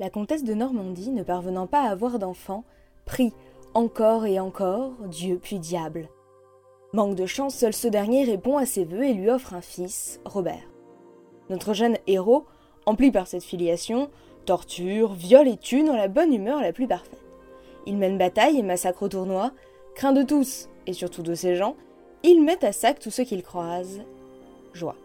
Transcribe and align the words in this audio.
La 0.00 0.10
comtesse 0.10 0.42
de 0.42 0.54
Normandie, 0.54 1.10
ne 1.10 1.22
parvenant 1.22 1.68
pas 1.68 1.82
à 1.82 1.90
avoir 1.90 2.18
d'enfant, 2.18 2.64
prie 3.04 3.32
encore 3.74 4.26
et 4.26 4.40
encore 4.40 4.92
Dieu 5.06 5.38
puis 5.40 5.60
diable. 5.60 6.08
Manque 6.92 7.14
de 7.14 7.26
chance, 7.26 7.54
seul 7.54 7.72
ce 7.72 7.86
dernier 7.86 8.24
répond 8.24 8.56
à 8.56 8.66
ses 8.66 8.84
vœux 8.84 9.04
et 9.04 9.14
lui 9.14 9.30
offre 9.30 9.54
un 9.54 9.60
fils, 9.60 10.20
Robert. 10.24 10.68
Notre 11.48 11.74
jeune 11.74 11.96
héros, 12.08 12.44
empli 12.86 13.12
par 13.12 13.28
cette 13.28 13.44
filiation, 13.44 14.10
torture, 14.46 15.12
viole 15.12 15.46
et 15.46 15.56
tue 15.56 15.84
dans 15.84 15.96
la 15.96 16.08
bonne 16.08 16.34
humeur 16.34 16.60
la 16.60 16.72
plus 16.72 16.88
parfaite. 16.88 17.22
Il 17.86 17.96
mène 17.96 18.18
bataille 18.18 18.58
et 18.58 18.62
massacre 18.64 19.04
au 19.04 19.08
tournoi, 19.08 19.52
craint 19.94 20.12
de 20.12 20.24
tous, 20.24 20.68
et 20.88 20.92
surtout 20.92 21.22
de 21.22 21.34
ses 21.34 21.54
gens, 21.54 21.76
il 22.24 22.42
met 22.42 22.64
à 22.64 22.72
sac 22.72 22.98
tous 22.98 23.10
ceux 23.10 23.24
qu'il 23.24 23.44
croise. 23.44 24.00
Joie. 24.72 24.96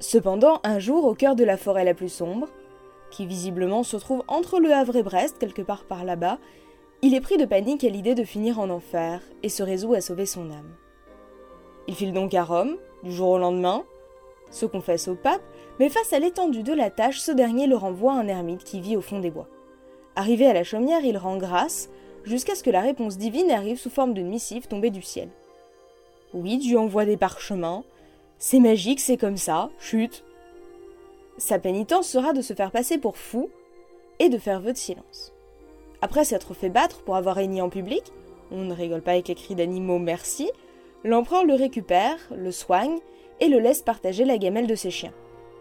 Cependant, 0.00 0.58
un 0.64 0.80
jour, 0.80 1.04
au 1.04 1.14
cœur 1.14 1.36
de 1.36 1.44
la 1.44 1.56
forêt 1.56 1.84
la 1.84 1.94
plus 1.94 2.08
sombre, 2.08 2.48
qui 3.14 3.26
visiblement 3.26 3.84
se 3.84 3.96
trouve 3.96 4.24
entre 4.26 4.58
le 4.58 4.72
Havre 4.72 4.96
et 4.96 5.02
Brest, 5.04 5.38
quelque 5.38 5.62
part 5.62 5.84
par 5.84 6.04
là-bas, 6.04 6.38
il 7.00 7.14
est 7.14 7.20
pris 7.20 7.36
de 7.36 7.44
panique 7.44 7.84
à 7.84 7.88
l'idée 7.88 8.16
de 8.16 8.24
finir 8.24 8.58
en 8.58 8.70
enfer 8.70 9.20
et 9.44 9.48
se 9.48 9.62
résout 9.62 9.94
à 9.94 10.00
sauver 10.00 10.26
son 10.26 10.50
âme. 10.50 10.74
Il 11.86 11.94
file 11.94 12.12
donc 12.12 12.34
à 12.34 12.42
Rome, 12.42 12.76
du 13.04 13.12
jour 13.12 13.28
au 13.28 13.38
lendemain, 13.38 13.84
se 14.50 14.66
confesse 14.66 15.06
au 15.06 15.14
pape, 15.14 15.42
mais 15.78 15.90
face 15.90 16.12
à 16.12 16.18
l'étendue 16.18 16.64
de 16.64 16.72
la 16.72 16.90
tâche, 16.90 17.20
ce 17.20 17.30
dernier 17.30 17.68
le 17.68 17.76
renvoie 17.76 18.14
à 18.14 18.16
un 18.16 18.26
ermite 18.26 18.64
qui 18.64 18.80
vit 18.80 18.96
au 18.96 19.00
fond 19.00 19.20
des 19.20 19.30
bois. 19.30 19.48
Arrivé 20.16 20.46
à 20.46 20.52
la 20.52 20.64
chaumière, 20.64 21.04
il 21.04 21.16
rend 21.16 21.36
grâce, 21.36 21.90
jusqu'à 22.24 22.56
ce 22.56 22.64
que 22.64 22.70
la 22.70 22.80
réponse 22.80 23.16
divine 23.16 23.50
arrive 23.50 23.78
sous 23.78 23.90
forme 23.90 24.14
d'une 24.14 24.28
missive 24.28 24.66
tombée 24.66 24.90
du 24.90 25.02
ciel. 25.02 25.28
Oui, 26.32 26.58
Dieu 26.58 26.78
envoie 26.78 27.04
des 27.04 27.16
parchemins, 27.16 27.84
c'est 28.38 28.60
magique, 28.60 29.00
c'est 29.00 29.16
comme 29.16 29.36
ça, 29.36 29.70
chute. 29.78 30.24
Sa 31.38 31.58
pénitence 31.58 32.08
sera 32.08 32.32
de 32.32 32.42
se 32.42 32.54
faire 32.54 32.70
passer 32.70 32.98
pour 32.98 33.16
fou 33.16 33.50
et 34.18 34.28
de 34.28 34.38
faire 34.38 34.60
vœu 34.60 34.72
de 34.72 34.78
silence. 34.78 35.32
Après 36.00 36.24
s'être 36.24 36.54
fait 36.54 36.68
battre 36.68 37.02
pour 37.02 37.16
avoir 37.16 37.36
régné 37.36 37.60
en 37.60 37.68
public, 37.68 38.04
on 38.50 38.62
ne 38.62 38.74
rigole 38.74 39.02
pas 39.02 39.12
avec 39.12 39.28
les 39.28 39.34
cris 39.34 39.54
d'animaux 39.54 39.98
merci, 39.98 40.50
l'empereur 41.02 41.44
le 41.44 41.54
récupère, 41.54 42.18
le 42.34 42.52
soigne 42.52 42.98
et 43.40 43.48
le 43.48 43.58
laisse 43.58 43.82
partager 43.82 44.24
la 44.24 44.38
gamelle 44.38 44.66
de 44.66 44.74
ses 44.74 44.90
chiens. 44.90 45.12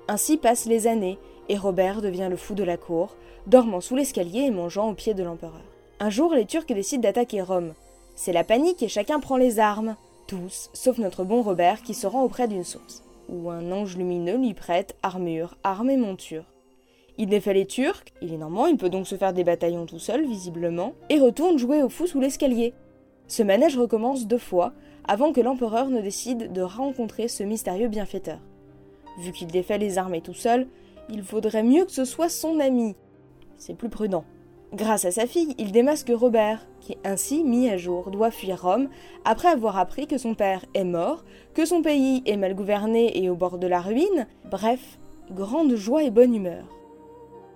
Ainsi 0.07 0.38
passent 0.38 0.66
les 0.66 0.85
années, 0.88 1.17
et 1.49 1.57
Robert 1.57 2.01
devient 2.01 2.27
le 2.29 2.38
fou 2.38 2.55
de 2.55 2.63
la 2.63 2.77
cour, 2.77 3.16
dormant 3.47 3.81
sous 3.81 3.95
l'escalier 3.95 4.41
et 4.41 4.51
mangeant 4.51 4.89
au 4.89 4.94
pied 4.94 5.13
de 5.13 5.23
l'empereur. 5.23 5.61
Un 5.99 6.09
jour, 6.09 6.33
les 6.33 6.45
Turcs 6.45 6.66
décident 6.67 7.01
d'attaquer 7.01 7.41
Rome. 7.41 7.73
C'est 8.16 8.33
la 8.33 8.44
panique 8.44 8.83
et 8.83 8.88
chacun 8.88 9.19
prend 9.19 9.38
les 9.38 9.59
armes. 9.59 9.95
Tous, 10.27 10.69
sauf 10.73 10.97
notre 10.97 11.23
bon 11.23 11.41
Robert 11.41 11.81
qui 11.81 11.94
se 11.94 12.07
rend 12.07 12.23
auprès 12.23 12.47
d'une 12.47 12.63
source, 12.63 13.03
où 13.29 13.49
un 13.49 13.71
ange 13.71 13.97
lumineux 13.97 14.38
lui 14.38 14.53
prête 14.53 14.95
armure, 15.03 15.57
armes 15.63 15.89
et 15.89 15.97
monture. 15.97 16.45
Il 17.17 17.27
défait 17.27 17.53
les 17.53 17.67
Turcs, 17.67 18.05
il 18.21 18.33
est 18.33 18.38
normand, 18.38 18.66
il 18.66 18.77
peut 18.77 18.89
donc 18.89 19.07
se 19.07 19.16
faire 19.16 19.33
des 19.33 19.43
bataillons 19.43 19.85
tout 19.85 19.99
seul, 19.99 20.25
visiblement, 20.25 20.93
et 21.09 21.19
retourne 21.19 21.59
jouer 21.59 21.83
au 21.83 21.89
fou 21.89 22.07
sous 22.07 22.19
l'escalier. 22.19 22.73
Ce 23.27 23.44
manège 23.44 23.77
recommence 23.77 24.27
deux 24.27 24.39
fois, 24.39 24.73
avant 25.07 25.31
que 25.31 25.41
l'empereur 25.41 25.89
ne 25.89 26.01
décide 26.01 26.51
de 26.51 26.61
rencontrer 26.61 27.27
ce 27.27 27.44
mystérieux 27.44 27.88
bienfaiteur. 27.88 28.39
Vu 29.19 29.31
qu'il 29.31 29.47
défait 29.47 29.77
les 29.77 29.97
armées 29.97 30.21
tout 30.21 30.33
seul, 30.33 30.67
il 31.09 31.21
vaudrait 31.21 31.63
mieux 31.63 31.85
que 31.85 31.91
ce 31.91 32.05
soit 32.05 32.29
son 32.29 32.59
ami. 32.59 32.95
C'est 33.57 33.75
plus 33.75 33.89
prudent. 33.89 34.25
Grâce 34.73 35.05
à 35.05 35.11
sa 35.11 35.27
fille, 35.27 35.53
il 35.59 35.71
démasque 35.71 36.11
Robert, 36.11 36.66
qui 36.81 36.97
ainsi, 37.03 37.43
mis 37.43 37.69
à 37.69 37.77
jour, 37.77 38.09
doit 38.09 38.31
fuir 38.31 38.63
Rome 38.63 38.89
après 39.23 39.49
avoir 39.49 39.77
appris 39.77 40.07
que 40.07 40.17
son 40.17 40.33
père 40.33 40.66
est 40.73 40.83
mort, 40.83 41.23
que 41.53 41.66
son 41.66 41.83
pays 41.83 42.23
est 42.25 42.38
mal 42.38 42.55
gouverné 42.55 43.23
et 43.23 43.29
au 43.29 43.35
bord 43.35 43.59
de 43.59 43.67
la 43.67 43.81
ruine, 43.81 44.25
bref, 44.49 44.97
grande 45.29 45.75
joie 45.75 46.03
et 46.03 46.09
bonne 46.09 46.33
humeur. 46.33 46.66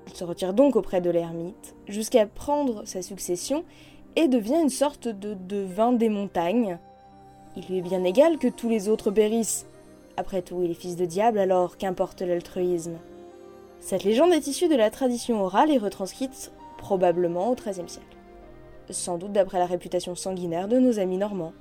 Il 0.05 0.13
se 0.13 0.23
retire 0.23 0.53
donc 0.53 0.75
auprès 0.75 1.01
de 1.01 1.09
l'ermite, 1.09 1.75
jusqu'à 1.87 2.27
prendre 2.27 2.83
sa 2.85 3.01
succession 3.01 3.63
et 4.15 4.27
devient 4.27 4.61
une 4.61 4.69
sorte 4.69 5.07
de 5.07 5.33
devin 5.33 5.93
des 5.93 6.09
montagnes. 6.09 6.77
Il 7.55 7.65
lui 7.65 7.79
est 7.79 7.81
bien 7.81 8.03
égal 8.03 8.37
que 8.37 8.47
tous 8.47 8.69
les 8.69 8.89
autres 8.89 9.09
périssent. 9.09 9.65
Après 10.17 10.43
tout, 10.43 10.61
il 10.61 10.69
est 10.69 10.75
fils 10.75 10.95
de 10.95 11.05
diable, 11.05 11.39
alors 11.39 11.77
qu'importe 11.77 12.21
l'altruisme. 12.21 12.97
Cette 13.79 14.03
légende 14.03 14.33
est 14.33 14.45
issue 14.45 14.67
de 14.67 14.75
la 14.75 14.91
tradition 14.91 15.41
orale 15.41 15.71
et 15.71 15.79
retranscrite 15.79 16.51
probablement 16.77 17.51
au 17.51 17.55
XIIIe 17.55 17.89
siècle. 17.89 18.17
Sans 18.89 19.17
doute 19.17 19.33
d'après 19.33 19.59
la 19.59 19.65
réputation 19.65 20.15
sanguinaire 20.15 20.67
de 20.67 20.79
nos 20.79 20.99
amis 20.99 21.17
normands. 21.17 21.53